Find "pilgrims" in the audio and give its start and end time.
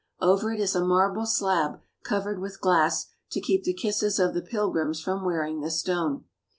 4.41-4.99